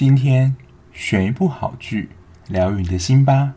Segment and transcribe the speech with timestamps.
[0.00, 0.56] 今天
[0.94, 2.08] 选一部好剧，
[2.48, 3.52] 疗愈你的心吧。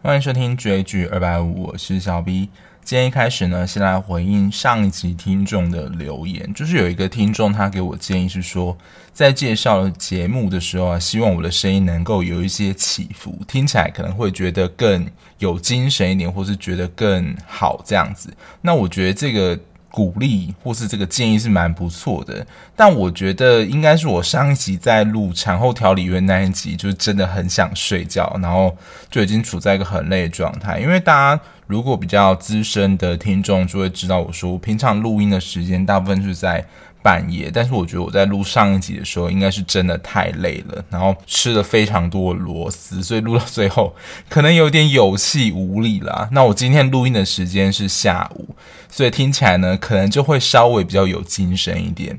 [0.00, 2.48] 欢迎收听追剧二百五，我是小 B。
[2.84, 8.76] 今天一开始呢，先来回应上一集听众的留言，就是有一个听众他给我建议是说，
[9.10, 15.06] 在介绍节目的时候啊，希望我的声音能够有一些起伏，听起来可能会觉得更
[15.38, 18.30] 有精神一点，或是觉得更好这样子。
[18.60, 19.58] 那我觉得这个。
[19.94, 22.44] 鼓励或是这个建议是蛮不错的，
[22.74, 28.76] 但我觉得应该是我上一集在录产后调理员那一集，就是真的很想睡觉，然后
[29.08, 30.80] 就已经处在一个很累的状态。
[30.80, 36.66] 因为大家如果比较资深的听众就会知道，我说我平常录音的时间大部分是在。
[37.04, 43.94] 半夜，但是我觉得我在录上一集的时候，应该是真的太累了，然后吃了非常多的螺丝，所以录到最后
[44.30, 46.26] 可能有点有气无力啦。
[46.32, 48.56] 那我今天录音的时间是下午，
[48.88, 52.18] 所以听起来呢，可能就会稍微比较有精神一点。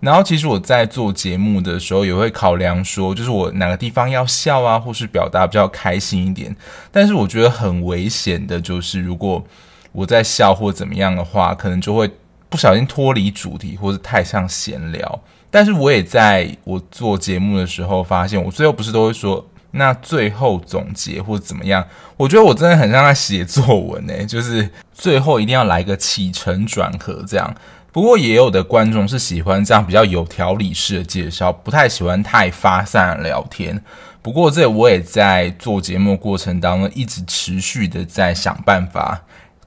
[0.00, 6.56] 然后其实我在做节目的时候，也会考量说，就是我哪个地方要笑啊，或是表达比较开心一点。
[6.90, 9.44] 但是我觉得很危险的就是，如果
[9.92, 12.10] 我在笑或怎么样的话，可能就会。
[12.52, 21.82] 不小心脱离主题，或是太像闲聊，但是我也在我做节目的时候发现，我最后不是都会说，那最后总结或者怎么样？
[22.18, 27.54] 我觉得我真的很像在写作文呢， 就是最后一定要来个起承转合这样。
[27.90, 33.82] 不过也有的观众是喜欢这样比较有条理式的介绍，不太喜欢太发散的聊天。
[34.20, 39.22] 不过这我也在做节目过程当中一直持续的在想办法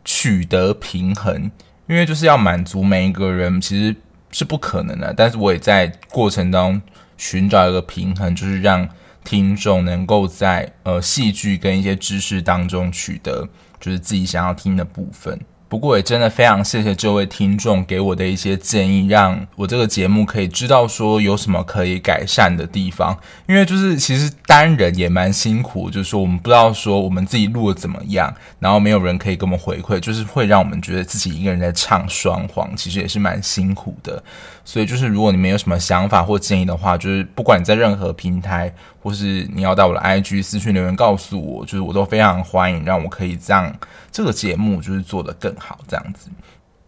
[0.05, 1.49] 取得平衡。
[1.87, 3.95] 因为就是要满足每一个人，其实
[4.31, 5.13] 是不可能的。
[5.13, 6.81] 但是我也在过程当中
[7.17, 8.87] 寻找一个平衡，就是让
[9.23, 13.47] 听众能够在呃戏剧跟一些知识当中取得
[13.79, 15.39] 就是自己想要听的部分。
[15.67, 23.17] 不过也真的非常谢谢这位听众给我的一些建议，让我这个节目可以知道说有什么可以改善的地方。
[23.47, 34.23] 因为就是其实单人也蛮辛苦，就是说我们不知道说我们自己录的怎么样，然后没有人可以给我们回馈，就是会让我们觉得自己一个人在唱双簧，其实也是蛮辛苦的。
[34.65, 43.73] 所以就是如果你们有什么想法或建议的话，就是不管你在任何平台，或是你要到我的 IG 私讯留言告诉我，就是我都非常欢迎，让我可以让
[44.11, 46.29] 这个节目就是做得更好这样子。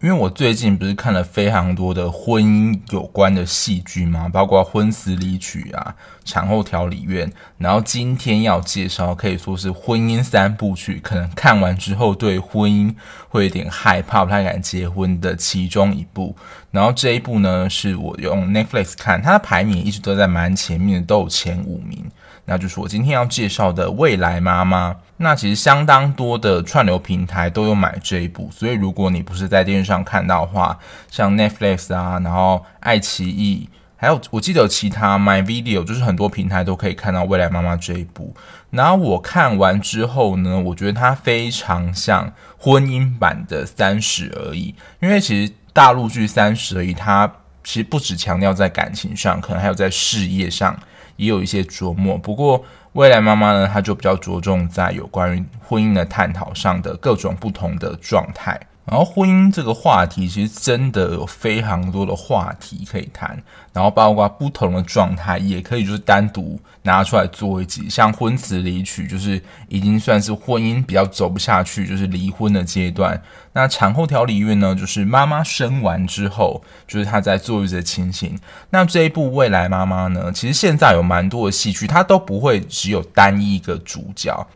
[0.00, 4.28] 因为我最近不是看了非常多的婚姻有关的戏剧吗？
[4.28, 5.96] 包括《婚词离曲》啊，
[6.30, 7.28] 《产后调理院》，
[7.58, 12.94] 然后今天要介绍可以说是婚姻三部曲，可能看完之后对婚姻
[13.28, 16.36] 会有点害怕，不太敢结婚的其中一部。
[16.70, 22.08] 然后这一部呢，是我用 Netflix 看，它的排名一直都在蛮前面的，都有前五名。
[22.48, 24.90] 那就是我今天要介绍的《未来妈妈》。
[25.18, 30.78] 那其实相当多的串流平台都有买这一部，所以如果你不是在电视上看到的话，
[31.10, 38.34] 像 Netflix 啊，然后爱奇艺，还有我记得有其他 My Video，就是很多平台都可以看到《未来妈妈》这一部。
[38.70, 47.30] 然后我看完之后呢，我觉得它非常像婚姻版的《三十而已》，因为其实大陆剧《三十而已》，它
[47.64, 50.78] 其实不只强调在感情上，可能还有在事业上。
[51.18, 52.64] 也有一些琢磨，不过
[52.94, 58.58] 未来妈妈呢，她就比较着重在有关于婚姻的探讨上的各种不同的状态。
[58.90, 63.40] 然后婚姻这个话题，其实真的有非常多的话题可以谈，
[63.72, 67.88] 然后包括不同的状态，也可以就是单独拿出来做一集。
[67.90, 73.22] 像婚词离曲，就是已经算是婚姻比较走不下去，就是离婚的阶段。
[73.52, 78.38] 那产后调理院呢，就是妈妈生完之后，就是她在坐月子的情形。
[78.70, 84.46] 那这一部未来妈妈呢，其实现在有蛮多的戏剧，它都不会只有单一个主角。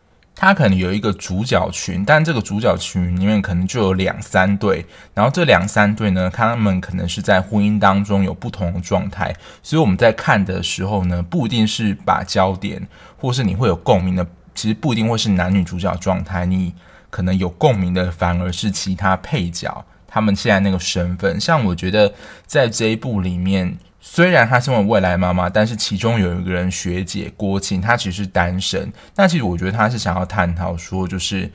[0.42, 9.32] 他可能有一个主角群，但这个主角群里面可能就有两三对，然后这两三对呢，他们可能是在婚姻当中有不同的状态，
[9.62, 12.84] 所以我们在看的时候呢，不一定是把焦点，
[13.16, 16.74] 或是你会有共鸣的，其实不一定会是男女主角状态，你
[17.08, 22.12] 可能有共鸣的反而是其他配角，他们现在那个身份，像我觉得
[22.46, 23.78] 在这一部里面。
[24.04, 28.92] 虽然她身为未来妈妈，但是其中有一个人学姐郭琴，她其实是单身。
[29.14, 31.48] 那其实我觉得她是想要探讨说，就是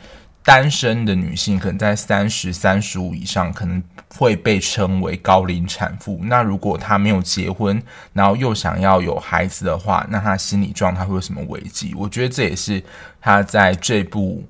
[0.43, 3.83] 单身的女性可能在三十三十五以上，可能
[4.15, 6.21] 会被称为高龄产妇。
[6.23, 7.83] 那如果她没有结婚，
[8.13, 11.93] 然后又想要有孩子的话，那她心理状态会有什么危机？
[11.95, 12.81] 我觉得这也是
[13.19, 14.41] 她在这部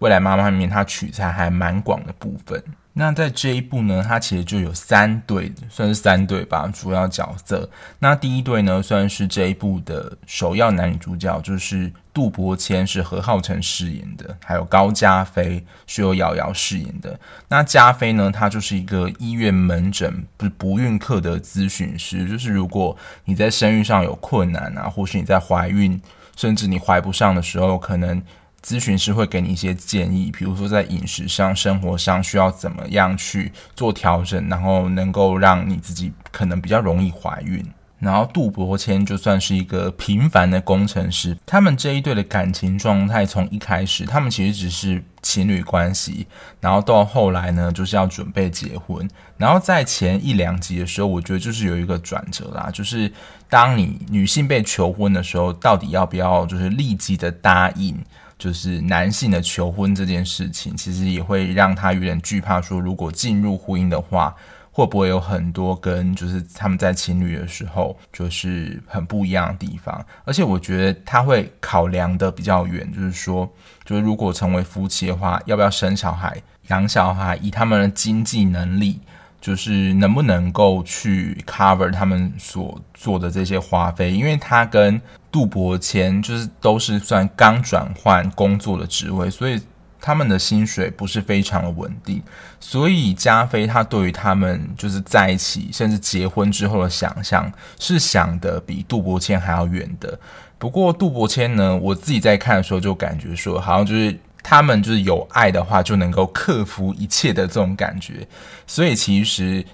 [0.00, 2.62] 未来妈妈里面她取材还蛮广的部分。
[2.98, 7.68] 那在这一部呢，它其实就有三对，算是三对吧，主要角色。
[7.98, 17.20] 那第一对呢，算是这一部的首要男女主角，就是杜伯谦是何浩晨饰演的，还有高嘉菲是由瑶瑶饰演的。
[17.48, 22.96] 那嘉菲呢，他就是一个医院门诊不不孕科的咨询师，就是如果
[23.26, 26.00] 你在生育上有困难啊，或是你在怀孕，
[26.34, 28.22] 甚至你怀不上的时候，可能。
[28.66, 37.64] 咨询师会给你一些建议，比如说在饮食上、生活上需要怎么样去做调整，然后能够让你自己可能比较容易怀孕。
[38.00, 46.26] 然后杜伯谦就算是一个平凡的工程师，他们这一对的感情状态从一开始，他们其实只是情侣关系，
[46.60, 49.08] 然后到后来呢，就是要准备结婚。
[49.38, 53.10] 然后在前一两集的时候，我觉得就是有一个转折啦，就是
[53.48, 57.96] 当你女性被求婚的时候，到底要不要就是立即的答应？
[58.38, 64.34] 就是男性的求婚这件事情，其实也会让他有点惧怕，说如果进入婚姻的话，
[64.70, 70.04] 会不会有很多跟就是他们在情侣的时候就是很不一样的地方？
[70.24, 73.50] 而且我觉得他会考量的比较远，就是说，
[73.84, 76.36] 就是如果成为夫妻的话，要不要生小孩、
[76.68, 79.00] 养小孩，以他们的经济能力。
[79.46, 85.00] 就是能不能够去 cover 他们所做的这些花费，因为他跟
[85.30, 89.62] 杜伯谦就是都是算刚转换工作的职位，所以
[90.00, 92.20] 他们的薪水不是非常的稳定。
[92.58, 97.48] 所以加菲他对于他们就是在一起甚至结婚之后的想象
[97.78, 100.18] 是想的比杜伯谦还要远的。
[100.58, 104.18] 不过杜伯谦呢，我自己在看的时候就感觉说，好像就是。
[104.48, 108.24] 他们就是有爱的话，就能够克服一切的这种感觉。
[108.64, 109.64] 所以其实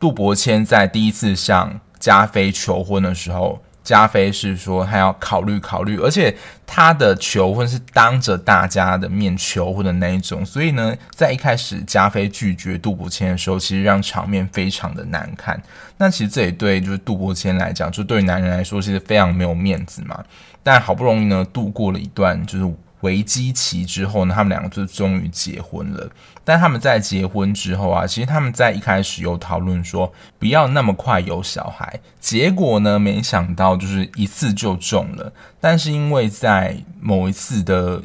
[0.00, 6.36] 杜伯谦在第一次向加菲求婚的时候，加菲是说他要考虑考虑，而且
[6.66, 10.44] 他的求婚是当着大家的面求婚的那一种。
[10.44, 15.62] 所以呢，在一开始加菲拒绝杜伯谦的时候，其实让场面非常的难看。
[15.98, 20.20] 那其实这也对就是杜伯谦来讲，就对男人来说，其实非常没有面子嘛。
[20.64, 22.74] 但好不容易呢，度过了一段就是。
[23.06, 26.10] 危机期之后呢，他们两个就终于结婚了。
[26.44, 32.00] 但他们在结婚之后啊，其实他们在一开始有讨论说不要那么快有小孩。
[32.20, 35.32] 结果呢，没想到就是一次就中了。
[35.60, 38.02] 但是因为在某一次的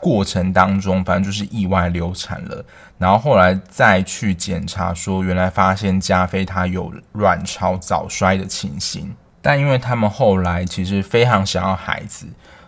[0.00, 2.64] 过程当中，反正就是意外流产了。
[2.98, 9.14] 然后后来再去检查，说原来发现加菲他有卵巢早衰的情形。
[9.40, 12.26] 但因为他们后来其实非常想要孩子，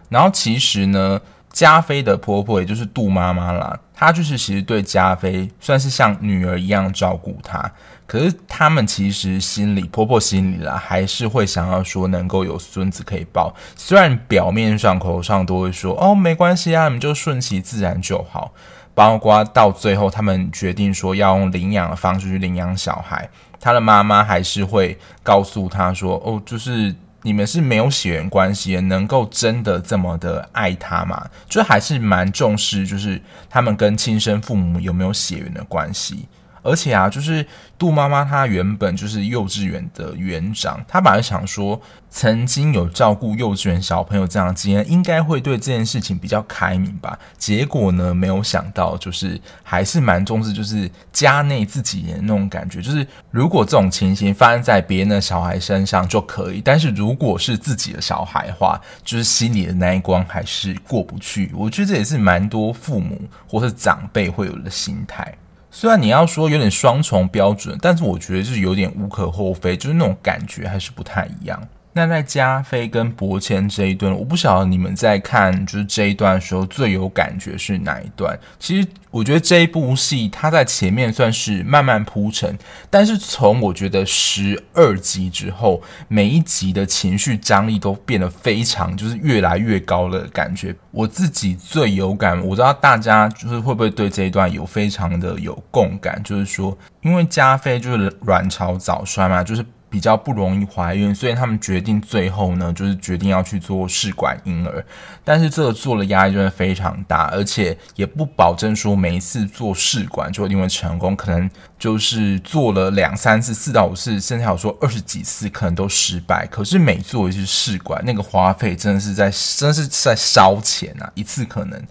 [0.09, 1.21] 然后其实呢。
[1.53, 7.71] 加菲的婆婆也就是杜妈妈啦，她就是其实对加菲算是像女儿一样照顾她。
[8.07, 13.55] 可是他们其实心里，婆婆心里啦，还是会想要说能够有孙子可以抱。
[13.77, 18.53] 虽然表面上、口头上都会说哦，没关系啊，你们就顺其自然就好。
[18.95, 23.29] 包括到最后，他们决定说要用领养的方式去领养小孩，
[23.61, 26.95] 他的妈妈还是会告诉他说哦，就是。
[27.23, 31.29] 你们是没有血缘关系，能够真的这么的爱他吗？
[31.49, 36.27] 就还是蛮重视，就是他们跟亲生父母有没有血缘的关系。
[36.63, 37.45] 而且啊，就是
[37.79, 41.81] 杜妈妈她原本就是幼稚园的园长，她本来想说，
[42.11, 47.19] 曾经有照顾幼稚园小朋友这样的经验，应该会对这件事情比较开明吧。
[47.39, 52.83] 结果呢，没有想到，就是还是蛮重视，就是家内自己人的那种感觉。
[52.83, 61.51] 就是如果这种情形发生在别人的小孩身上就可以，但是如果是自己的小孩的话，就是心里的那一关还是过不去。
[61.55, 65.33] 我觉得这也是蛮多父母或是长辈会有的心态。
[65.71, 71.63] 虽然你要说有点双重标准，但是我觉得就是有点无可厚非，就是那种感觉还是不太一样。
[71.93, 78.39] 那在加菲跟伯谦这一段，我不晓得你们在看就是这一段的时候最有感觉是哪一段？
[78.61, 82.57] 其实我觉得这一部戏它在前面算是慢慢铺陈，
[82.89, 90.73] 但是从我觉得十二集之后，每一集的情绪张力都变得非常就是越来越高的感觉。
[90.93, 99.65] 我自己最有感，我知道大家就是会不会对这一段有非常的有共感，就是说因为加菲就是卵巢早衰嘛，就是。
[99.91, 104.85] 比较不容易怀孕，所以他们决定最后呢，就是决定要去做试管婴儿。
[105.25, 116.47] 但是这个做的压力真的非常大，而且也不保证说每一次做试管就一定会成功，可能就是做了两三次、四到五次，甚至还有说二十几次可能都失败。
[116.47, 121.11] 可是每做一次试管，那个花费真的是在，真的是在烧钱啊！
[121.15, 121.83] 一次可能。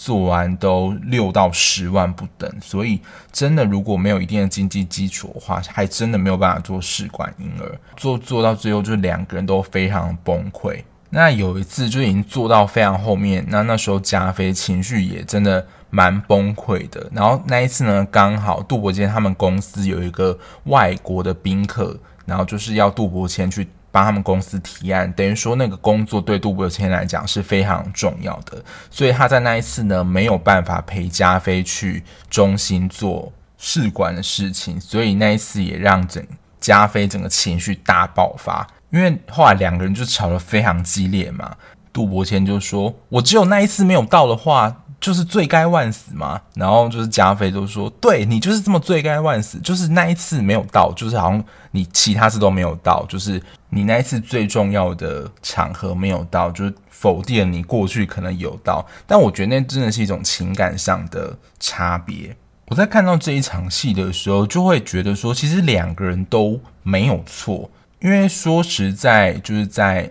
[0.00, 3.00] 做完都六到十万不等，所以
[3.32, 7.76] 真的如果没有一定的经济基础的话，还真的没有办法做试管婴儿。
[7.96, 10.80] 做做到最后，就两个人都非常崩溃。
[11.10, 17.10] 那有一次就已经做到非常后面，那那时候加菲情绪也真的蛮崩溃的。
[17.12, 36.24] 然后那一次呢，刚好杜伯谦他们公司有一个外国的宾客，然后就是要杜伯谦去帮他们公司提案，等于说那个工作对杜伯谦来讲是非常重要的，所以他在那一次呢没有办法陪加菲去中心做试管的事情，所以那一次也让整
[36.60, 38.66] 加菲整个情绪大爆发。
[38.90, 41.54] 因为后来两个人就吵得非常激烈嘛，
[41.92, 58.84] 杜伯谦就说：“我只有那一次没有到的话，就是罪该万死嘛。”然后就是加菲就说：“对，你就是这么罪该万死，就是那一次没有到，就是好像你其他次都没有到，就是你那一次最重要的场合没有到，就是否定了你过去可能有到。
[59.06, 62.36] 但我觉得那真的是一种情感上的差别。
[62.66, 70.08] 我在看到这一场戏的时候，就会觉得说，其实两个人都没有错。”因为说实在，就是在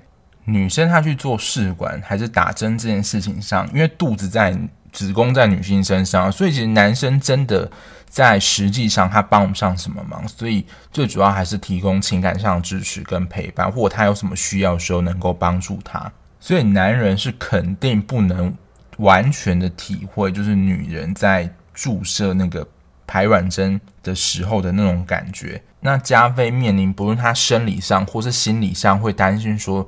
[0.48, 4.58] 女生她去做试管还是打针这件事情上，因为肚子在
[4.92, 7.70] 子宫在女性身上，所以其实男生真的
[8.08, 16.12] 在实际上他帮不上什么忙，所以最主要还是提供情感上的支持跟陪伴，或者他有什么需要的时候能够帮助他。
[16.40, 18.56] 所以男人是肯定不能
[18.98, 22.68] 完全的体会，就是女人在注射那个。
[23.10, 29.88] 排卵针的时候的那种感觉，那加菲面临不论他生理上或是心理上会担心说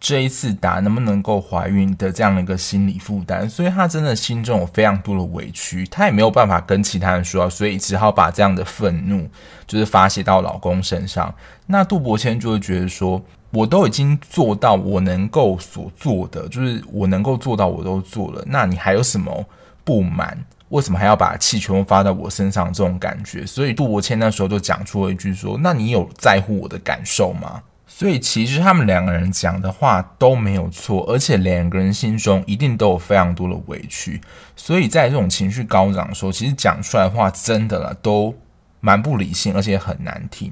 [0.00, 9.28] 这一次打能不能够怀孕的这样的一个心理负担，所以他真的心中有非常多的委屈，他也没有办法跟其他人说，所以只好把这样的愤怒
[9.66, 11.32] 就是发泄到老公身上。
[11.66, 19.44] 那杜伯谦就会觉得说，我都已经做到我能够所做的，就是我能够做到我都做了，那你还有什么
[19.84, 20.38] 不满？
[20.70, 22.72] 为什么还要把气全部发到我身上？
[22.72, 27.60] 这种感觉，所以杜伯谦那时候就讲出了一句说：“那你有在乎我的感受吗？”
[27.92, 34.20] 所以其实他们两个人讲的话都没有错，而且两个人心中一定都有非常多的委屈。
[34.56, 38.34] 所以在这种情绪高涨的时候，其实讲出来的话真的啦，都
[38.80, 40.50] 蛮不理性，而且很难听。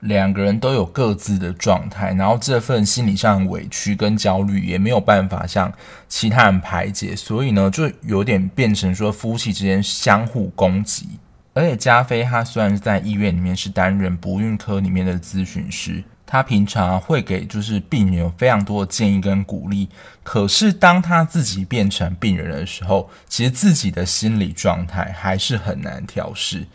[0.00, 5.70] 两个人都有各自的状态，然后这份心理上的委屈跟焦虑也没有办法向
[6.08, 11.18] 其他人排解，所以呢，就有点变成说夫妻之间相互攻击。
[11.52, 19.88] 而且加菲他虽然是在医院里面是担任不孕科里面的咨询师，他平常会给就是病人有非常多的建议跟鼓励，
[20.22, 26.66] 可是当他自己变成病人的时候，其实自己的心理状态还是很难调试。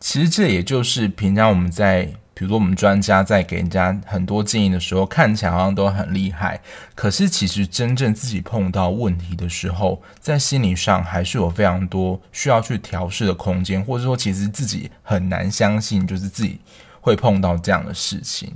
[0.00, 2.12] 其实这也就是平常我们在。
[2.38, 6.60] 比如说，我们专家在给人家很多建议的时候，看起来好像都很厉害，
[6.94, 16.60] 可是其实真正自己碰到问题的时候，在心理上还是有非常多需要去调试的空间，或者说，其实自己很难相信，就是自己
[17.00, 18.52] 会碰到这样的事情。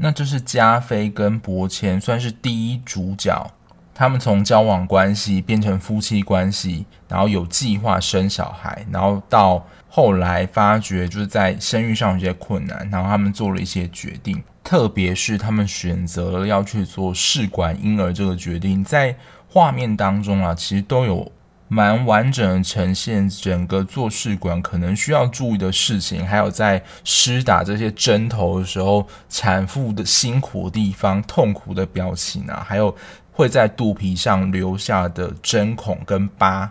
[0.00, 3.50] 那就是加菲跟伯谦算是第一主角，
[3.94, 9.66] 他们从交往关系变成夫妻关系，然后有计划生小孩，然后到。
[9.92, 19.16] 后来发觉就是在生育上有些困难，然后他们做了一些决定，特别是他们选择了要去做试管婴儿这个决定，在
[19.48, 21.32] 画面当中啊，其实都有
[21.72, 32.92] 蛮完整的呈现整个做试管可能需要注意的事情，还有在施打这些针头的时候，产妇的辛苦地方、痛苦的表情啊，还有
[33.30, 36.68] 会在肚皮上留下的针孔跟疤。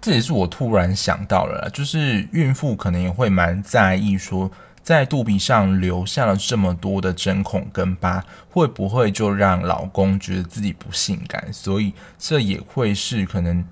[0.00, 4.50] 这也是我突然想到了，就是孕妇可能也会蛮在意，说
[4.82, 11.52] 在肚皮上留下了这么多的针孔跟疤，会不会就让老公觉得自己不性感？
[11.52, 13.62] 所以这也会是可能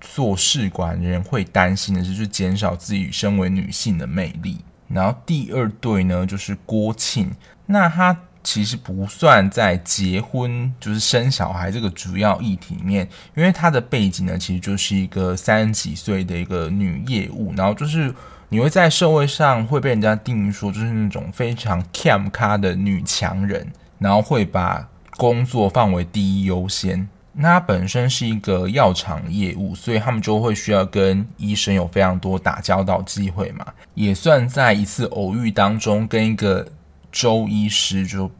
[0.00, 4.58] 做试管人会担心的是，就是减少自己身为女性的魅力。
[4.88, 7.30] 然后第二对呢，就是郭庆，
[7.66, 8.16] 那他。
[8.46, 18.14] 其实不算在结婚就是生小孩这个主要议题里面，因为她的背景呢，其实就是一个三十几岁的一个女业务，然后就是
[18.48, 23.66] 你会在社会上会被人家定义说就是那种非常 cam 咖的女强人，
[23.98, 27.08] 然后会把工作放为第一优先。
[27.36, 36.66] 那本身是一个药厂业务，所以他们就会需要跟医生有非常多打交道机会嘛，也算在一次偶遇当中跟一个。
[37.12, 38.30] 周医师就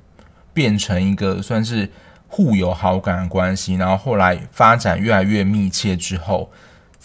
[0.53, 1.91] 变成一个算是
[2.29, 6.50] 互有好感的关系，然后后来发展越来越密切之后，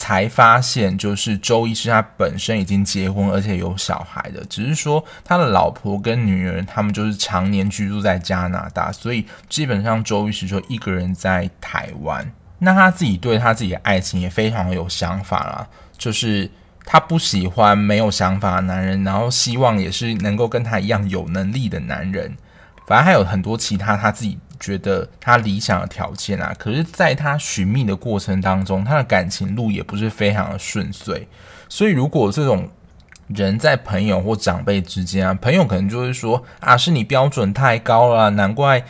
[0.01, 12.31] 才发现就是周医师他本身已经结婚，而且有小孩的，只是说他的老婆跟女儿他们就是常年居住在加拿大，所以基本上周医师就一个人在台湾。
[12.57, 16.49] 那他自己对他自己的爱情也非常有想法啦，就是。
[16.83, 22.35] 他不喜欢没有想法的男人，然后希望也是能够跟他一样有能力的男人。
[22.87, 31.27] 反正还有很多其他他自己觉得他理想的条件啊，可是在他寻觅的过程当中，他的感情路也不是非常的顺遂。
[31.67, 32.69] 所以，如果这种
[33.27, 38.83] 人在朋友或长辈之间啊，朋友可能就会说啊，是你标准太高了，难怪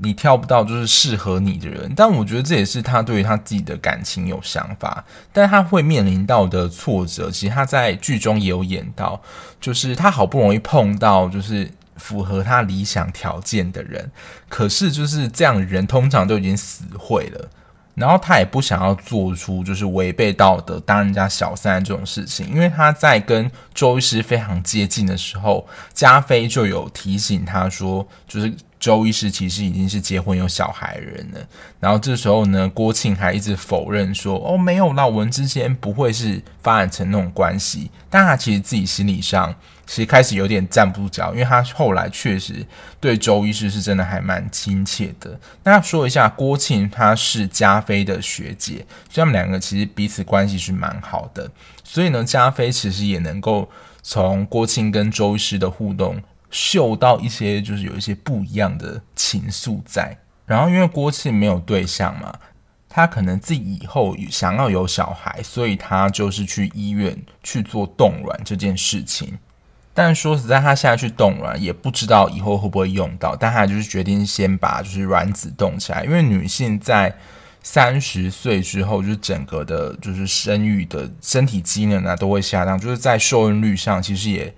[0.00, 1.92] 你挑不到就是适合你的人。
[1.96, 9.20] 但我觉得这也是他对于他自己的感情有想法，但他会面临到的挫折，其实他在剧中也有演到，
[9.60, 11.68] 就是他好不容易碰到就是
[11.98, 14.10] 符合他理想条件的人，
[14.48, 17.48] 可是就是这样人通常都已经死会了。
[17.94, 31.40] 然后他也不想要做出就是违背道德、当人家小三这种事情，因为他在跟周医师非常接近的时候，加菲就有提醒他说，就是周医师其实已经是结婚有小孩的人了。
[31.80, 37.90] 然后这时候呢，郭庆还一直否认说，哦，没有啦，我们之间不会是发展成那种关系。
[38.08, 39.54] 但他其实自己心理上。
[39.90, 42.62] 其实开始有点站不住脚，因为他后来确实
[43.00, 45.40] 对周医师是真的还蛮亲切的。
[45.64, 51.50] 那说一下，郭庆她是加菲的学姐，所以他们两个其实彼此关系是蛮好的。
[51.82, 53.66] 所以呢，加菲其实也能够
[54.02, 56.20] 从郭庆跟周医师的互动
[56.50, 60.16] 嗅到一些，就是有一些不一样的情愫在。
[60.46, 62.34] 然后因为郭庆没有对象嘛，
[62.88, 69.38] 他可能自己以后想要有小孩，所以他就是去医院去做冻卵这件事情。
[69.92, 77.12] 但说实在，他现在去冻卵也不知道以后会不会用到，但他就是决定先把就是卵子冻起来，因为女性在
[77.62, 84.54] 三十岁之后，就是整个的，就是生育的身体机能啊都会下降，就是在受孕率上其实也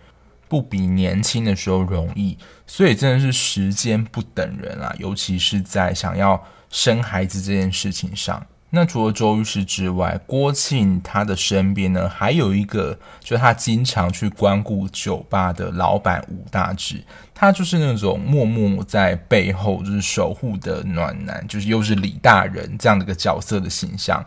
[0.51, 8.45] 不比年轻的时候容易，所以真的是时间不等人啊，尤其是在想要生孩子这件事情上。
[8.73, 17.03] 那除了周律师之外，郭庆他的身边呢，还有一个，就是他经常去光顾酒吧的老板吴大志，
[17.33, 24.25] 他就是那种默默在背后就是守护的暖男，就是又是李大人这样的一个角色的形象。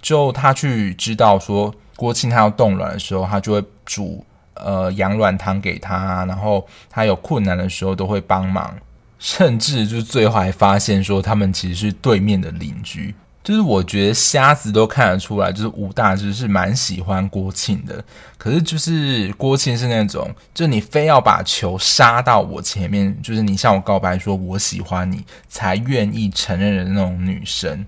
[0.00, 4.24] 就他去知道说郭庆他要冻卵的时候，他就会煮
[4.64, 8.76] 呃养卵汤给他，然后他有困难的时候都会帮忙，
[9.18, 13.14] 甚至就最后还发现说他们其实是对面的邻居。
[13.44, 18.04] 就是我觉得瞎子都看得出来，就是吴大志是蛮喜欢郭庆的。
[18.36, 27.86] 可是就是郭庆是那种，就你非要把球杀到我前面，就是你向我告白说我喜欢你，才愿意承认的那种女生。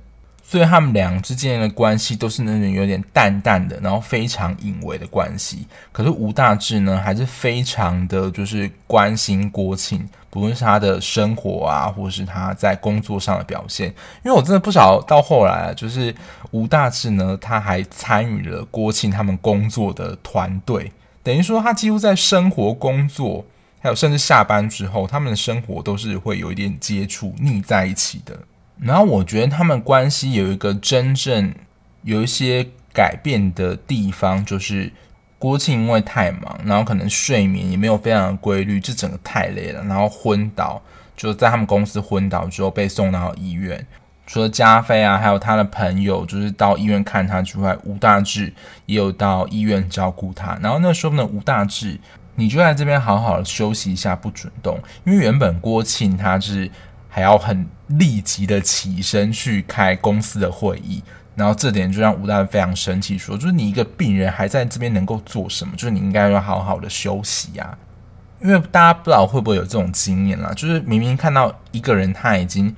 [0.50, 5.66] 所以他们俩之间的关系都是那种有点淡淡的，然后非常隐微的关系。
[5.92, 13.88] 可是吴大志呢，还是非常的就是关心郭庆，不论是他的生活啊，或是他在工作上的表现。
[14.24, 16.14] 因为我真的不晓到后来，就是
[16.52, 20.90] 吴大志呢，他还参与了郭庆他们工作的团队，
[21.22, 23.44] 等于说他几乎在生活、工作，
[23.80, 28.34] 还有甚至下班之后，他们的生活都是会有一点接触、腻在一起的。
[28.80, 31.52] 然后我觉得他们关系有一个真正
[32.02, 34.92] 有一些改变的地方，就是
[35.36, 40.80] 郭庆因为太忙，然后可能睡眠也没有非常的规律，就整个太累了，然后昏倒，
[41.16, 43.84] 就在他们公司昏倒之后被送到医院。
[44.26, 48.52] 除了加菲啊，还有他的朋友，就是到医院看他之外，吴大志
[48.86, 50.56] 也有到医院照顾他。
[50.62, 51.98] 然后那时候呢，吴大志，
[52.36, 56.70] 你就在这边好好休息一下，不准动，因为原本郭庆他是。
[57.10, 61.02] 还要很立即的起身去开公司的会议，
[61.34, 65.74] 然后这点就让吴大非常生气，说：“就是你一个病人还在这边能够做什么？
[65.74, 67.76] 就是你应该要好好的休息呀。”
[68.40, 72.74] 因为大家不知道会不会有这种经验啦，就是明明看到一个人他已经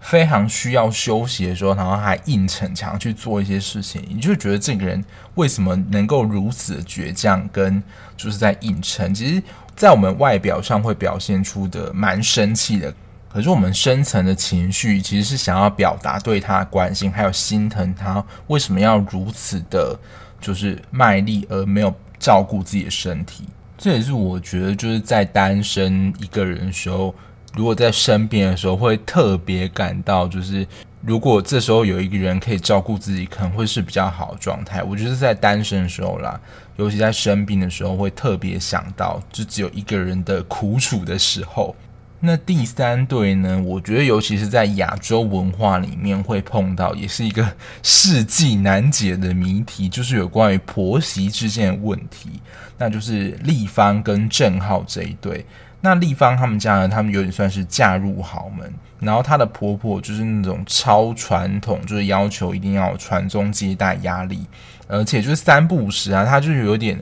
[0.00, 7.82] 非常需要休息的时候，然后还硬逞强去做一些事情，你就觉得这个人为什么能够如此的倔强，跟
[8.16, 9.14] 就是在硬撑？
[9.14, 9.42] 其实，
[9.76, 12.92] 在我们外表上会表现出的蛮生气的。
[13.34, 19.98] 可是我们深层的情绪其实是想要表达对他的关心，还有心疼他为什么要如此的，
[20.40, 23.42] 就是卖力而没有照顾自己的身体。
[23.76, 27.12] 这也是我觉得就是在单身一个人的时候，
[27.54, 30.64] 如果在生病的时候会特别感到，就是
[31.00, 34.80] 如果这时候有一个人可以照顾自己，可能会是比较好的状态。
[34.84, 36.40] 我觉得在单身的时候啦，
[36.76, 41.74] 尤其在生病的时候，会特别想到就只有一个人的苦楚的时候。
[42.24, 43.62] 那第三对呢？
[43.62, 47.46] 我觉得尤其是在亚洲文化里面会碰到，也是一个
[47.82, 52.40] 世纪难解的谜题，就是有关于婆媳之间的问题。
[52.78, 55.44] 那就是丽芳跟郑浩这一对。
[55.82, 64.46] 那丽芳他们家呢，他们有点算是嫁入豪门，然后她的婆婆就是那种超传统，就是要求一定要传宗接代压力，
[64.88, 66.98] 而且就是三不五时啊，她就是有点。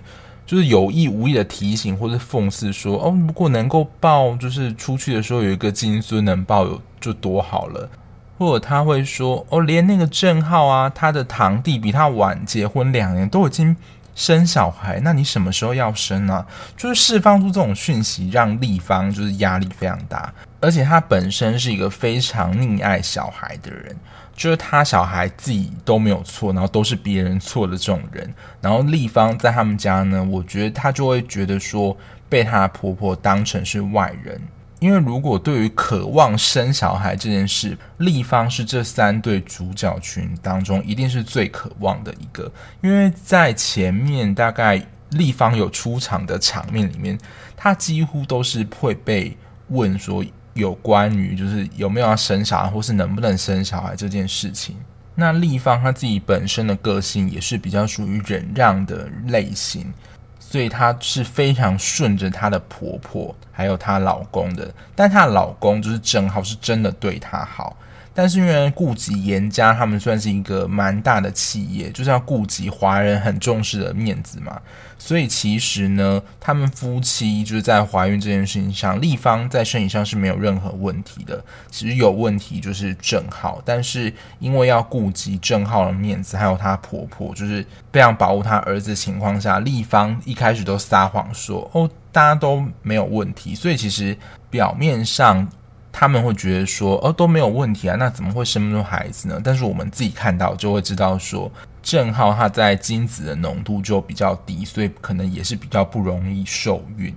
[0.53, 7.89] 就是有意无意的提醒或者讽刺说，哦，如果能够抱，就是出去的时候有一个金孙能抱有就多好了。
[8.37, 13.75] 或者他会说，哦，连那个郑浩啊，他的堂弟比他晚结婚两年，都已经
[14.15, 16.45] 生小孩，那你什么时候要生呢？
[16.77, 23.97] 就是释放出这种讯息，让立方就是压力非常大，而且他本身是一个非常溺爱小孩的人，
[24.35, 28.35] 就是他小孩自己都没有错，然后都是别人错的这种人。
[28.61, 31.97] 然后丽芳在他们家呢，我觉得他就会觉得说，
[32.29, 34.41] 被他婆婆当成是外人。
[34.81, 42.51] 因为如果对于渴望生小孩这件事，丽芳是这三对主角群当中一定是最渴望的一个。
[42.81, 47.17] 因为在前面大概丽芳有出场的场面里面，
[47.57, 49.37] 她几乎都是会被
[49.69, 54.77] 问说有关于就是有没有要生小孩，或是能不能生小孩这件事情。
[55.15, 59.93] 那丽芳她自己本身的个性也是比较属于忍让的类型。
[60.39, 67.75] 所以她是非常顺着她的婆婆还有她老公的，但她的老公就是正好是真的对她好。
[68.15, 74.61] 但是因为顾及严家，他们算是一个蛮大的企业，就是要顾及华人很重视的面子嘛。
[74.99, 81.43] 所以其实呢，他们夫妻就是在怀孕这件事情上，丽芳在身体上是没有任何问题的。
[81.71, 93.55] 其实有问题就是正浩，但是因为要顾及郑浩的面子，还有她婆婆就是非常保护她儿子的情况下，丽芳一开始都撒谎说哦，大家都没有问题。
[93.55, 94.17] 所以其实
[94.51, 95.49] 表面上。
[95.93, 99.39] 他们会觉得说，哦，都没有问题啊，那怎么会生不出孩子呢？
[99.45, 101.53] 但是我们自己看到就会知道说，
[101.83, 107.15] 正浩他在精子的浓度就比较低，所以可能也是比较不容易受孕。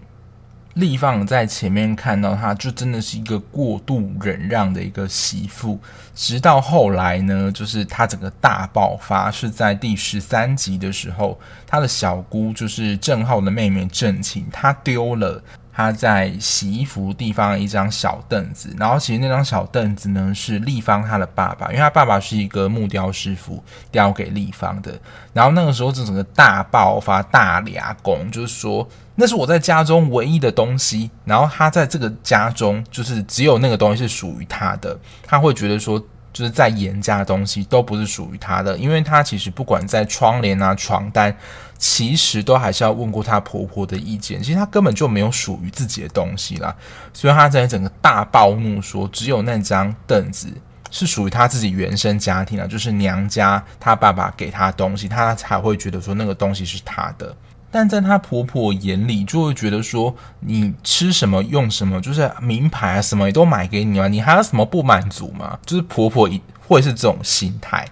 [0.73, 5.79] 立放在前面看到他就真的是一个过度忍让的一个媳妇，
[6.13, 15.41] 直到后来呢，就是他整个大爆发是在第十三集的时候，他的小姑就是郑浩的妹妹郑琴，她丢了。
[15.75, 23.61] 他在洗衣服地方一张小凳子，然后其实那张小凳子呢是丽芳她的爸爸，因为他爸爸是一个木雕师傅，
[23.91, 24.97] 雕给丽芳的。
[25.33, 36.01] 然后那个时候这整个大爆发大俩公，就是说那是我在家中唯一的东西，然后他在这个家中就是只有那个东西是属于他的，他会觉得说。
[36.35, 41.33] 就是在严家的东西都不是属于他的，因为他其实不管在窗帘啊、床单，
[41.77, 44.43] 其实都还是要问过他婆婆的意见。
[44.43, 46.75] 其实他根本就没有属于自己的东西啦，
[47.13, 50.49] 所以他在整个大暴怒说，只有那张凳子
[50.91, 57.33] 是属于他自己原生家庭啊，就是娘家他爸爸给他东西，他才会觉得说那个东西是他的。
[57.75, 65.59] 但在她婆婆眼里，就会觉得说，你吃什么用什么，就是名牌啊，什么也都买给你啊，你还有什么不满足吗？
[65.65, 66.29] 就是婆婆
[66.65, 67.85] 会是这种心态。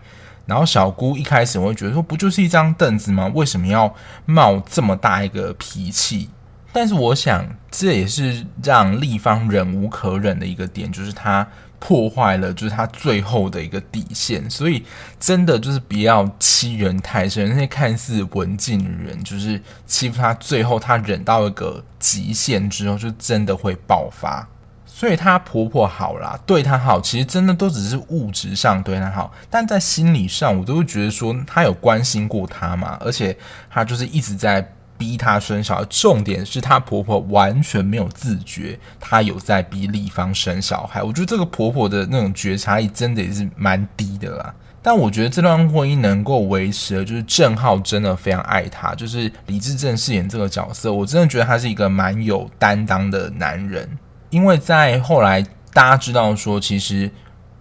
[0.46, 3.30] 然后小姑一开始会觉得说，不就是一张凳子吗？
[3.36, 3.94] 为什么要
[4.26, 6.30] 冒这么大一个脾气？
[6.72, 11.46] 但是我想，这也是让丽芳忍无可忍的一个点，就是她。
[11.86, 14.82] 破坏了就是他最后的一个底线，所以
[15.20, 17.50] 真的就是不要欺人太甚。
[17.50, 24.48] 那些看似文静的人，就是欺负他，最后他忍到一个极限之后，就真的会爆发。
[24.86, 33.38] 所以她婆婆好啦，对她好，其实真的都只是物质上对她好，但在心理上，我都会觉得说她有关心过她嘛，而且
[33.70, 34.74] 她就是一直在。
[35.04, 41.04] 逼她生小孩，重点是她婆婆完全没有自觉，她有在逼丽芳生小孩。
[41.04, 44.56] 我觉得这个婆婆的那种觉察力真的也是蛮低的啦。
[44.82, 53.86] 但我觉得这段婚姻能够维持的，就是正浩真的非常爱她，就是李志正饰演这个角色，我真的觉得他是一个蛮有担当的男人。
[54.30, 57.12] 因为在后来大家知道说，其实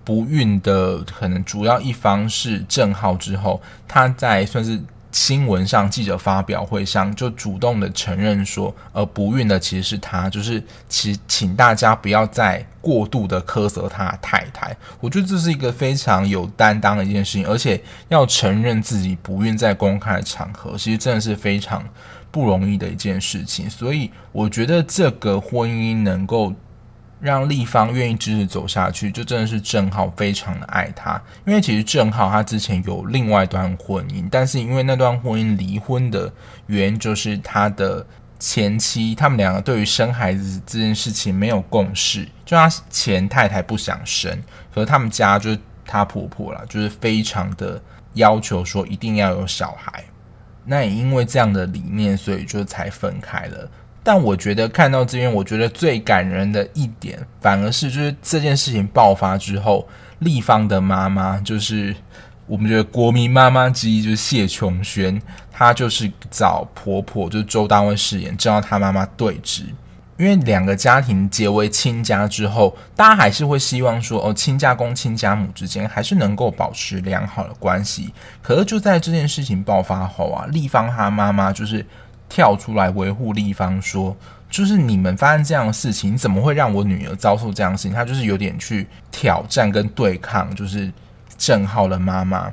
[0.04, 4.80] 不孕的可能主要一方是正浩之后，他在算是。
[5.12, 14.74] 新闻上记者发表会上就主动的承认说，呃，不孕的其实是他，就是其请大家不要再过度的苛责他的太太。
[15.00, 21.84] 我觉得这是一个非常有担当的一件事情，而且要承认自己不孕在公开的场合，其实真的是非常
[22.30, 23.68] 不容易的一件事情。
[23.68, 26.52] 所以我觉得这个婚姻能够。
[27.22, 31.22] 让丽芳愿意支持走下去，就真的是正浩非常的爱她。
[31.46, 36.30] 因为其实正浩他之前有另外一段婚姻，但是因为那段婚姻离婚的
[36.66, 38.04] 原因，就是他的
[38.40, 44.36] 前妻他们两个对于生孩子这件事情没有共识，就他前太太不想生，
[44.74, 47.80] 可是他们家就是他婆婆啦，就是非常的
[48.14, 50.02] 要求说一定要有小孩。
[50.64, 53.68] 那也因为这样的理念，所以就才分开了。
[54.02, 59.88] 但我觉得看到这边，我觉得最感人的一点，反而是就是这件事情爆发之后，
[60.18, 61.94] 丽芳的妈妈就是
[62.46, 69.62] 我们觉得国民妈妈之一就是谢琼轩，她就是找婆婆，就是周大卫饰演，知道她妈妈对峙。
[70.18, 78.12] 因为两个家庭结为亲家之后，大家还是会希望说，哦，亲家公、亲家母之间还是能够保持良好的关系。
[78.40, 81.84] 可是就在这件事情爆发后啊，丽芳她妈妈就是
[82.32, 84.16] 跳出来维护立方，说，
[84.48, 87.92] 就是你们发生这样的事情，怎么会让我女儿遭受这样的事情？
[87.92, 90.90] 她就是有点去挑战跟对抗，就是
[91.36, 92.50] 郑浩的妈妈，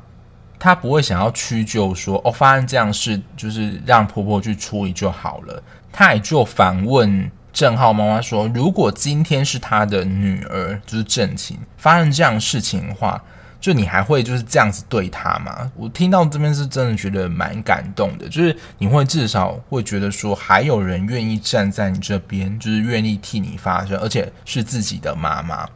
[0.59, 5.63] 她不会想要屈就说，哦，发生这样事，就是让婆婆去处理就好了。
[5.93, 7.31] 她也就反问。
[7.51, 13.21] 郑浩妈妈说：“如果今天是他的女儿，就是正晴发生这样事情的话，
[13.59, 25.67] 就你还会就是这样子对他吗？”我听到这边是真的觉得蛮感动的，就是你会至少会觉得说，还有人愿意站在你这边，就是愿意替你发声，而且是自己的妈妈。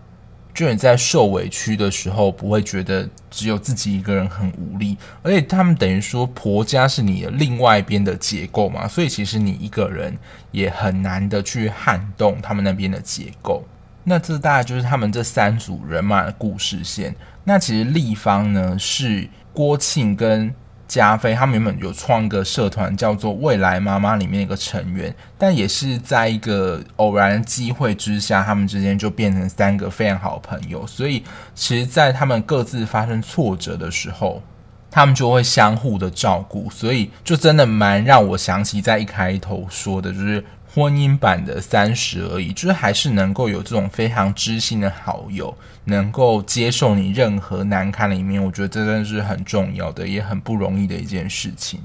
[0.54, 10.16] 就你在受委屈的时候，不会觉得只有自己一个人很无力，而且他们等于说婆家是你的另外一边的结构嘛，所以其实你一个人
[10.52, 13.64] 也很难的去撼动他们那边的结构。
[14.04, 17.16] 那这大概就是他们这三组人马的故事线。
[17.44, 20.54] 那其实丽芳呢，是郭庆跟。
[20.86, 30.86] 加菲他们原本有创一个社团，叫做“未来妈妈”里面一个成员，但也是在一个偶然机会之下，他们之间就变成三个非常好的朋友。
[30.86, 31.24] 所以，
[31.56, 34.44] 其实，在他们各自发生挫折的时候，
[34.92, 36.70] 他们就会相互的照顾。
[36.70, 40.44] 所以，就真的蛮让我想起在一开头说的，就是。
[40.74, 45.56] 婚姻版的三十而已，就是还是能够有这种非常知心的好友，
[45.86, 51.80] 能够接受你任何难堪的一面，我觉得这真的是很重要的，也很不容易的一件事情。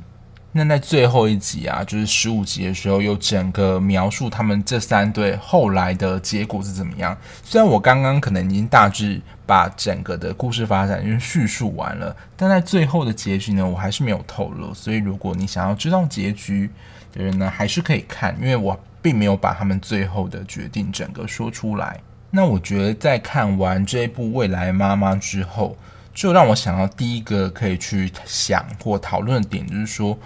[0.53, 7.17] 那在最后一集啊，就是十五集的时候，有整个描述他们这三对后来的结果是怎么样。
[7.45, 14.73] 虽然我刚刚可能已经大致把整个的故事发展已经叙述完了，但在最后的结局呢，我还是没有透露。
[14.73, 16.71] 所以如果你想要知道结局，
[17.13, 22.01] 的人呢，还是可以看，因为我并没有把他们最后的决定整个说出来。
[22.31, 25.77] 那我觉得在看完这一部《未来妈妈》之后，
[26.13, 30.19] 就让我想到第一个可以去想或讨论的点，就是说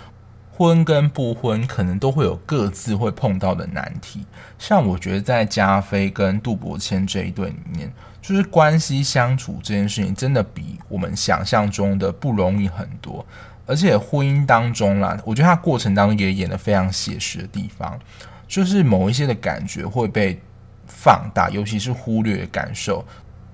[0.50, 4.26] 婚跟不婚可能都会有各自会碰到的难题。
[4.58, 13.24] 像我觉得在加菲跟杜伯谦这一对里面，就是关系相处这件事情，真的比我们想象中的不容易很多。
[13.72, 17.98] 而且婚姻当中啦，我觉得他过程当中也演得非常写实的地方，
[18.46, 20.38] 就是某一些的感觉会被
[20.86, 23.02] 放大，尤其是忽略的感受。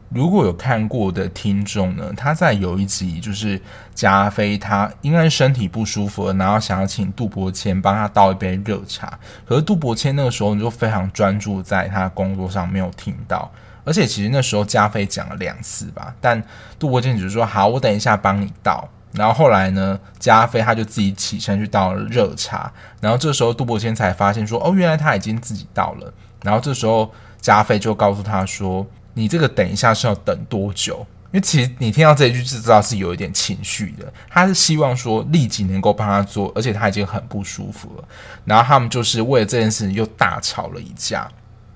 [0.09, 3.63] 如果有看过的听众呢，他在有一集就是
[3.95, 13.49] 加菲他应该是身体不舒服了，然后想要请杜伯谦帮他倒一杯热茶，可是杜伯谦那个时候你就非常专注在他工作上，没有听到。
[13.85, 16.43] 而且其实那时候加菲讲了两次吧，但
[16.77, 18.89] 杜伯谦只是说好，我等一下帮你倒。
[19.13, 22.73] 然后后来呢，加菲他就自己起身去倒了热茶。
[23.01, 26.13] 然后这时候杜伯谦才发现说：“哦，原来他已经自己倒了。”
[26.45, 34.11] 然后这时候加菲就告诉他说：“你这个等一下是要等多久？”因为其实你听到这一句就知道是有一点情绪的。
[34.31, 38.05] 他是希望说立即能够帮他做，而且他已经很不舒服了。
[38.45, 41.29] 然后他们就是为了这件事情又大吵了一架。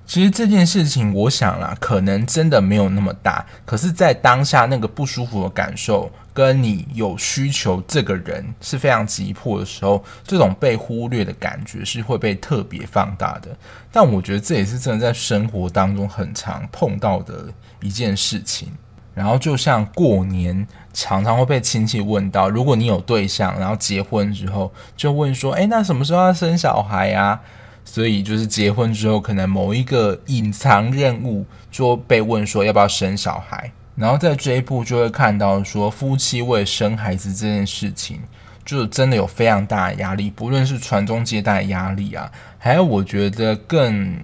[0.05, 3.45] 其实这件事情，我想啦，可能真的没有那么大。
[3.63, 13.55] 可是，在当下那个不舒服的感受，跟你有需求，这个人是非常急迫的时候，这种被忽略的感觉是会被特别放大的。
[13.91, 17.45] 但我觉得这也是真的在生活当中很常碰到的
[17.81, 18.69] 一件事情。
[19.15, 27.39] 然后，就像过年常常会被亲戚问到，如果你有对象，然后结婚之后，就问说：“诶，那什么时候要生小孩呀？”
[27.85, 38.19] 所以就是结婚之后，可能某一个隐藏任务就被问说要不要生小孩，然后在这一部就会看到说夫妻为生孩子这件事情，
[38.65, 44.17] 就真的有非常大的压力，不论是传宗接代压力啊，还有我觉得更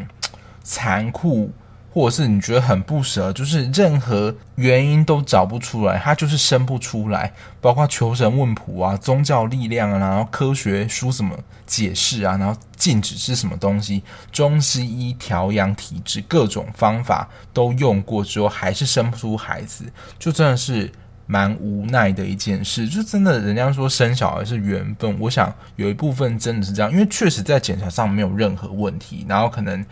[0.63, 1.51] 残酷。
[1.99, 19.83] 或者是你觉得很不舍，就是任何原因都找不出来，他就是生不出来，包括求神问卜啊、宗教力量啊，然后科学书什么解释啊，然后禁止是什么东西，中西医调养体质，各种方法都用过之后，还是生不出孩子，
[20.17, 20.89] 就真的是
[21.27, 22.87] 蛮无奈的一件事。
[22.87, 29.85] 就真的，人家说生小孩是缘分，我想有一部分真的是这样，因为确实在检查上没有任何问题，然后可能。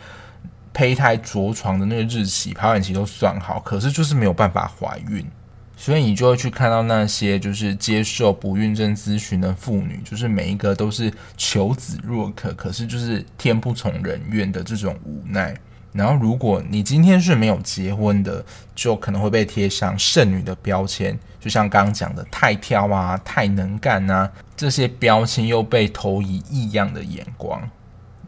[0.78, 5.26] 胚胎着床的那个日期、排卵期都算好，可是就是没有办法怀孕，
[5.76, 15.52] 所以你就会去看到那些就是接受不孕症咨询的妇女，就是每一个都是求子若渴，可是就是天不从人愿的这种无奈。
[15.94, 27.68] 然后，如果你今天是没有结婚的，就可能会被贴上剩女的标签，就像刚刚讲的太挑啊、太能干啊，这些标签又被投以异样的眼光。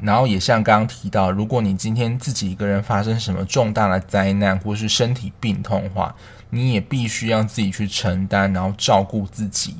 [0.02, 6.16] 然后也像刚刚提到，如果你今天自己一个人发生什么重大的灾难或是身体病痛的话，
[6.50, 9.76] 你也必须要自己去承担，然后照顾自己。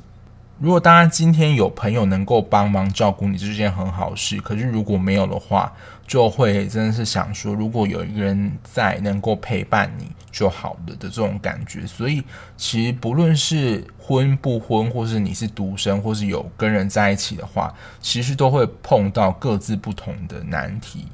[0.58, 4.38] 如果当然今天有朋友能够帮忙照顾你，这是件很好事。
[4.42, 5.72] 可是如果没有的话，
[6.06, 11.86] 就会真的是想说，如果有一个人在能够陪伴你就好了的这种感觉。
[11.86, 12.22] 所以
[12.56, 21.06] 其实不论是婚不婚，或是你是独生，或是有跟人在一起的话，其实都会碰到各自不同的难题。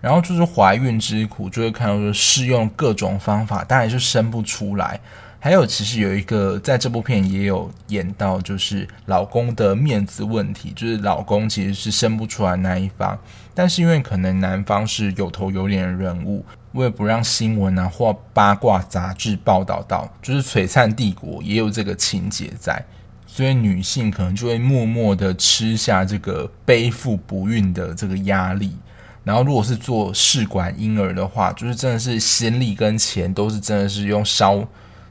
[0.00, 4.98] 然后就是怀孕之苦，就会看到说试用各种方法，当然是生不出来。
[5.42, 13.18] 还有，其实有一个在这部片也有演到，就是老公的面子问题，就是老公其实是生不出来那一方，
[13.54, 22.84] 但是因为可能男方是有头有脸的人物，为不让新闻啊或八卦杂志报道到，就是璀璨帝国也有这个情节在，
[23.26, 28.76] 所以女性可能就会默默的吃下这个背负不孕的这个压力。
[29.22, 34.66] 然后，如果是做试管婴儿的话，就是真的是心力跟钱都是真的是用烧。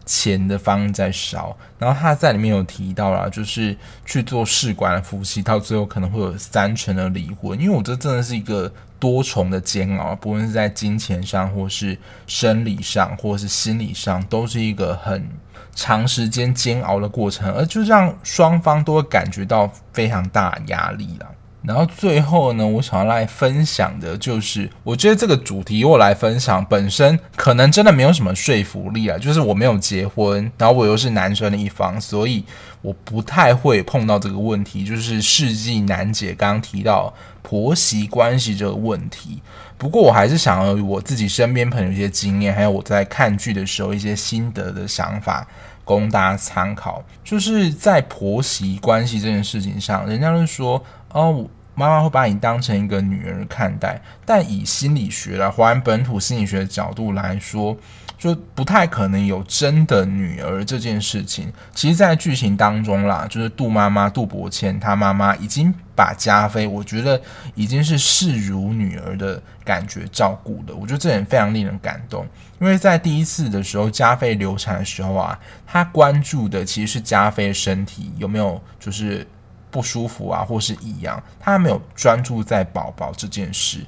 [0.10, 11.96] 钱的方在烧，然后他在里面有提到啦，就是去做试管的夫妻，到最后可能会有三成的离婚，因为我这真的是一个多重的煎熬，不论是在金钱上，或是
[12.26, 15.30] 生理上，或是心理上，都是一个很
[15.76, 21.28] 长时间煎熬的过程，而就让双方都会感觉到非常大压力啦。
[21.62, 29.18] 然后最后呢，我想要来分享的就是，我觉得这个主题我来分享本身可能真的没有什么说服力啊。
[29.18, 32.46] 就是我没有结婚，然后我又是男生的一方，所以
[32.82, 36.34] 我不太会碰到这个问题，就是世纪难解。
[36.34, 39.42] 刚刚提到婆媳关系这个问题，
[39.78, 45.46] 不过我还是想要我自己身边朋友一些经验，还有我在看剧的时候一些心得的想法
[45.84, 47.04] 供大家参考。
[47.22, 50.82] 就是在婆媳关系这件事情上，人家都说。
[51.12, 57.76] 哦，妈妈会把你当成一个女儿看待，但以心理学来华人本土心理学的角度来说，
[58.18, 61.52] 就不太可能有真的女儿这件事情。
[61.74, 67.20] 其实，在剧情当中啦，就是杜妈妈杜伯谦，她妈妈已经把加菲，我觉得
[67.56, 70.76] 已经是视如女儿的感觉照顾的。
[70.76, 72.28] 我觉得这点非常令人感动，
[72.60, 79.26] 因为在第一次的时候，加菲流产的时候啊，他关注的其实是加菲身体有没有就是。
[79.72, 83.86] 不舒服啊，或是异样，他没有专注在宝宝这件事，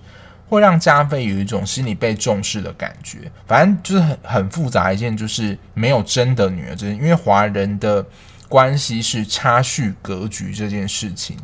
[0.47, 3.31] 会让加菲有一种心里被重视的感觉。
[3.47, 8.05] 反正就是很很复杂一件，就是没有真的女儿这件，因为华人的
[8.47, 11.37] 关系是差序格局这件事情。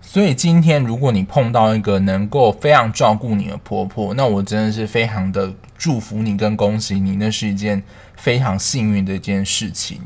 [0.00, 7.82] 所以今天如果你碰到一个能够非常照顾你的婆婆，那我真的是非常的祝福你跟恭喜你，那是一件
[8.16, 10.00] 非常幸运的一件事情。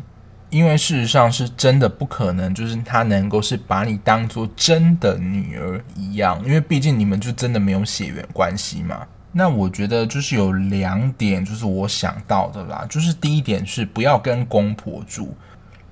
[0.50, 9.06] 因为事实上是真的不可能，就是他能够是把你当做真的女儿一样，因为毕竟你们就真的没有血缘关系嘛。
[9.30, 15.36] 那我觉得就是有两点，就是我想到的啦，就是第一点是不要跟公婆住，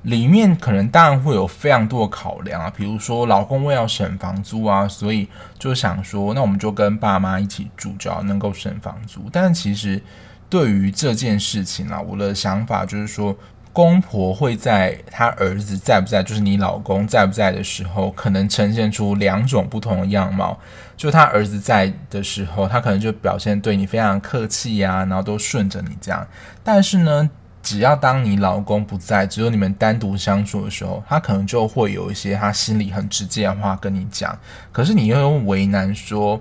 [0.03, 9.29] 里面可能当然会有非常多的考量啊，比如说老公为了省房租啊，所以就想说，那我们就跟爸妈一起住，只要能够省房租。
[9.31, 10.03] 但其实
[10.49, 13.37] 对于这件事情啊，我的想法就是说。
[13.77, 20.59] 公婆会在他儿子在不在，就是你老公在不在的时候，可能呈现出两种不同的样貌。
[20.97, 26.27] 就他儿子在的时候，他可能就表现对你非常客气呀，然后都顺着你这样。
[26.65, 27.29] 但是呢，
[27.63, 34.39] 只要当你老公不在，只有你们单独相处的时候，他可能就会有一些他心里很直接的话跟你讲。
[34.73, 36.41] 可是你又为难说，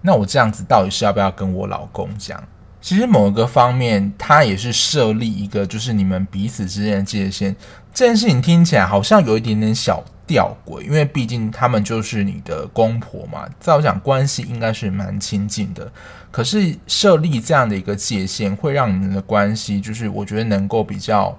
[0.00, 2.42] 那我这样子到底是要不要跟我老公讲？
[2.80, 7.54] 其实某个方面，它也是设立一个，就是你们彼此之间的界限。
[7.92, 13.48] 这件事情听起来好像有一点点小吊诡，因为毕竟他们就是你的公婆嘛。
[13.58, 15.90] 照我讲，关系应该是蛮亲近的。
[16.30, 21.36] 可是设立这样的一个界限，会让你们的关系，就是我觉得能够比较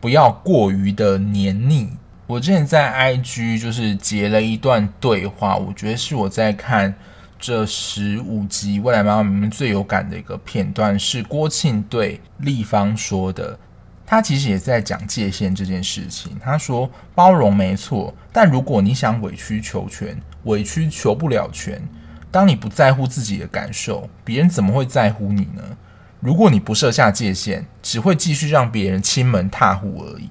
[0.00, 1.88] 不要过于的黏腻。
[2.28, 6.94] 我之前在 IG 就是截了一段对话，我觉得是我在看。
[7.38, 13.56] 这十五集《未来妈妈》里面最有感的一个片段是郭庆对丽芳说的，
[14.04, 16.36] 他其实也在讲界限这件事情。
[16.40, 21.80] 他说：“包容没错，但如果你想委曲求全，委曲求不了全。
[22.30, 25.62] 当你不在乎自己的感受，别人怎么会在乎你呢？
[26.20, 30.28] 如果你不设下界限，只会继续让别人亲门踏户而已。”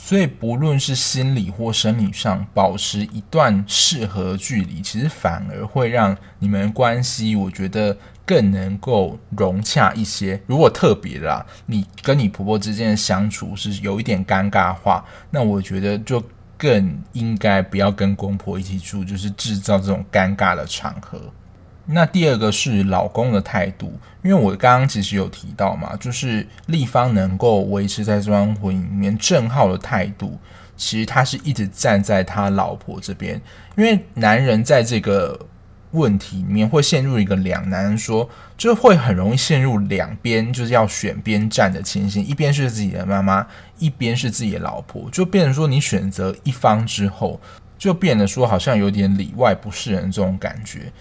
[0.00, 7.94] 所以不论是心理或生理上，保持一段适合距离，其实反而会让你们关系，我觉得
[8.24, 10.40] 更能够融洽一些。
[10.46, 16.22] 如果特别啦，你跟你婆婆之间的相处是有一点尴尬的话，那我觉得就
[16.56, 21.20] 更应该不要跟公婆一起住，就是制造这种尴尬的场合。
[21.90, 30.38] 那第二个是老公的态度，因为我刚刚其实有提到嘛，就是立方能够维持在这段婚姻里面，正浩的态度，
[30.76, 33.40] 其实他是一直站在他老婆这边，
[33.74, 35.46] 因为男人在这个
[35.92, 38.28] 问题里面会陷入一个两难，说
[38.58, 43.46] 就会很容易陷入两边就是要选边站的情形，一边是自己的妈妈，
[43.78, 47.40] 一边是自己的老婆，就变成说你选择一方之后，
[47.78, 50.92] 就变得说好像有点里外不是人这种感觉。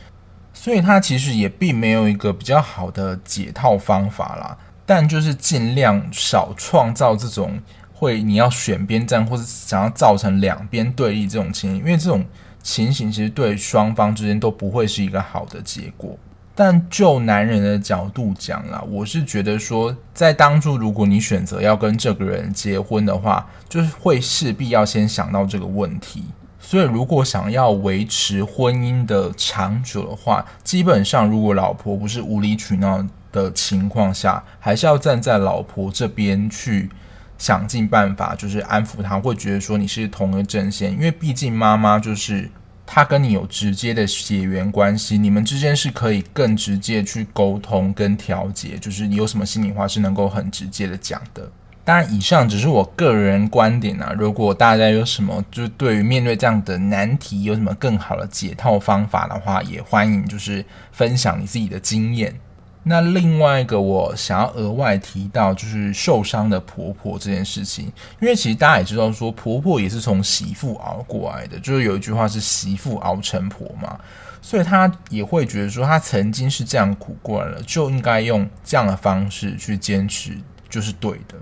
[0.59, 7.59] 所以他其实也并没有一个比较好的解套方法啦，但就是尽量少创造这种
[7.93, 12.25] 会你要选边站，或者想要造成两边对立这种情形，因为这种
[12.61, 16.17] 情形其实对双方之间都不会是一个好的结果。
[16.53, 26.25] 但就男人的角度讲啦，我是觉得说，在当初如果你选择要跟这个人结婚的话，就是会势必要先想到这个问题。
[26.69, 33.01] 所以，如果想要维持婚姻的长久的话，基本上如果老婆不是无理取闹
[33.31, 36.89] 的情况下，还是要站在老婆这边去
[37.37, 42.51] 想尽办法，就是安抚她，会觉得说你是同一个阵线，因为毕竟妈妈就是
[42.85, 51.49] 她跟你有直接的血缘关系，你们之间是可以更直接去沟通跟调节，就是你有什么心里话是能够很直接的讲的。
[51.87, 54.13] 当然，以上只是我个人观点啊。
[54.19, 62.37] 如果大家有什么，就是对于面对这样的难题，有什么更好的解套方法的话，也欢迎就是分享你自己的经验。
[62.83, 67.85] 那另外一个我想要额外提到，就是受伤的婆婆这件事情，
[68.19, 73.97] 因为其实大家也知道，说婆婆也是从媳妇熬过来的，就是有一句话是媳妇熬成婆嘛，
[74.41, 80.37] 所以她也会觉得说，她曾经是这样苦过来了，就应该用这样的方式去坚持，
[80.69, 81.35] 就是对的。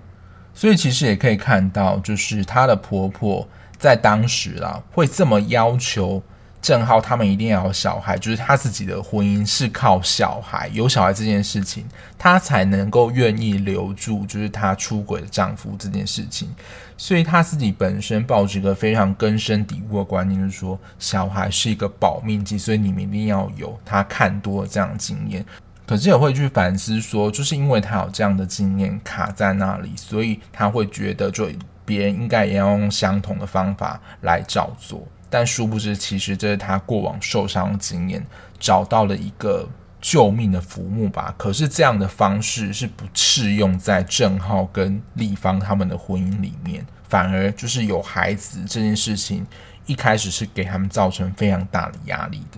[0.56, 3.48] 所以其实也可以看到，就是她的婆婆
[3.78, 6.24] 在当时啦，会这么要求
[6.62, 11.86] 郑浩他们一定要有小孩，就是她自己的婚姻是靠小孩有小孩这件事情，
[12.18, 16.50] 她才能够愿意留住，就是她出轨的丈夫这件事情。
[16.98, 23.78] 所以她自己本身抱着一个非常根深蒂固的观念，就是说小孩是一个保命剂，所以你们一定要有。
[23.84, 25.46] 她看多了这样的经验。
[25.86, 31.48] 可是也会去反思说，就是因为他有这样的经验卡在那里，所以他会觉得，就
[31.86, 35.08] 别人应该也要用相同的方法来照做。
[35.30, 38.26] 但殊不知，其实这是他过往受伤经验，
[38.60, 39.68] 找到了一个
[40.02, 41.34] 救命的浮木吧。
[41.38, 49.46] 可是这样的方式是不适用在正浩跟丽芳他们的婚姻里面，反而就是有孩子这件事情，
[49.86, 52.58] 一开始是给他们造成非常大的压力的。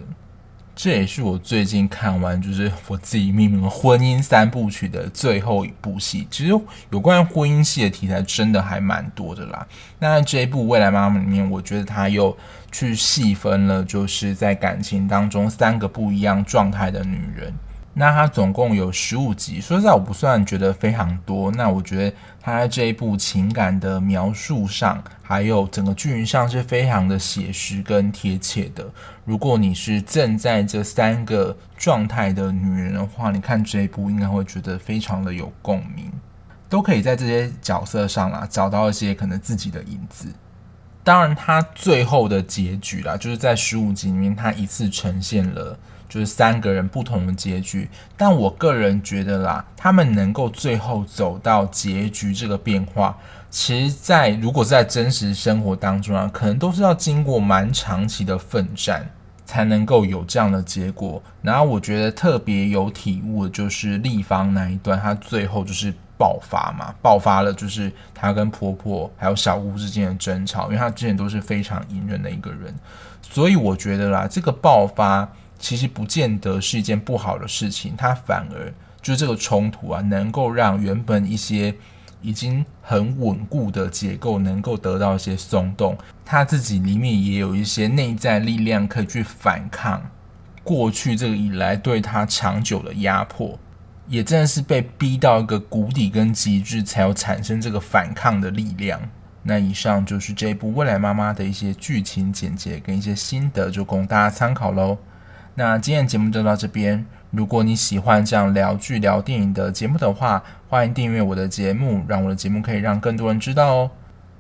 [0.78, 6.28] 这也是我最近看完，就是我自己命名的婚姻三部曲的最后一部戏。
[6.30, 6.52] 其实
[6.92, 9.68] 有关于婚姻戏的题材真的还蛮多的啦。
[9.98, 12.38] 那这一部《未来妈妈》里面，我觉得他又
[12.72, 17.52] 去细分了，就是在感情当中三个不一样状态的女人。
[18.00, 21.50] 那它总共有十五集，说实在我不算觉得非常多。
[21.50, 28.86] 那我觉得它在这一部情感的描述上，还有整个剧情上是非常的写实跟贴切的。
[29.26, 36.12] 如果你是正在这三个状态的女人的话，你看这一部应该会觉得非常的有共鸣，
[36.70, 40.32] 都可以在这些角色上啦找到一些可能自己的影子。
[41.04, 45.76] 当然，它最后的结局啦，就是在十五集里面，它一次呈现了。
[46.10, 53.18] 就是三个人不同的结局，但我个人觉得啦，他们能够最后走到结局这个变化，
[53.50, 59.10] 其实，在如果在真实生活当中啊，可能都是要经过蛮长期的奋战，
[59.46, 61.22] 才能够有这样的结果。
[61.42, 72.74] 然后我觉得特别有体悟的就是立方那一段，她最后就是爆发嘛，爆发了，就是她跟婆婆还有小姑之间的争吵，因为她之前都是非常隐忍的一个人，
[73.22, 75.28] 所以我觉得啦，这个爆发。
[75.60, 81.74] 其实不见得是一件不好的事情，它反而就这个冲突啊，能够让原本一些
[82.22, 90.10] 已经很稳固的结构能够得到一些松动，他自己里面也有一些内在力量可以去反抗
[90.64, 93.58] 过去这个以来对他长久的压迫，
[94.08, 99.00] 也真的是被逼到一个谷底跟极致，才有产生这个反抗的力量。
[99.44, 104.98] 那以上就是这一部《未来妈妈》的一些剧情简介跟一些心得，就供大家参考喽。
[105.60, 107.04] 那今天的节目就到这边。
[107.32, 113.92] 如果你喜欢这样聊剧聊电影的节目的话，欢迎订阅我的节目，让我的节目可以让更多人知道哦。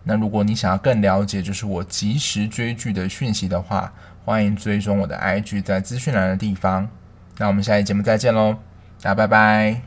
[0.03, 3.91] 那如果你想要更了解就是我及时追剧的讯息的话，
[4.23, 6.87] 欢迎追踪我的 IG，在资讯栏的地方。
[7.39, 8.53] 那我们下期节目再见喽，
[9.01, 9.86] 大家拜拜。